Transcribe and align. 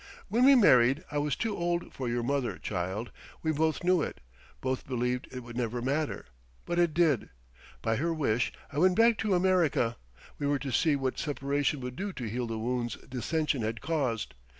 When 0.29 0.45
we 0.45 0.55
married, 0.55 1.03
I 1.11 1.19
was 1.19 1.35
too 1.35 1.55
old 1.55 1.93
for 1.93 2.09
your 2.09 2.23
mother, 2.23 2.57
child; 2.57 3.11
we 3.43 3.51
both 3.51 3.83
knew 3.83 4.01
it, 4.01 4.19
both 4.59 4.87
believed 4.87 5.27
it 5.31 5.41
would 5.41 5.55
never 5.55 5.79
matter. 5.79 6.25
But 6.65 6.79
it 6.79 6.95
did. 6.95 7.29
By 7.83 7.97
her 7.97 8.11
wish, 8.11 8.51
I 8.73 8.79
went 8.79 8.95
back 8.95 9.19
to 9.19 9.35
America; 9.35 9.97
we 10.39 10.47
were 10.47 10.57
to 10.57 10.71
see 10.71 10.95
what 10.95 11.19
separation 11.19 11.81
would 11.81 11.95
do 11.97 12.13
to 12.13 12.23
heal 12.27 12.47
the 12.47 12.57
wounds 12.57 12.95
dissension 13.11 13.61
had 13.61 13.79
caused. 13.81 14.33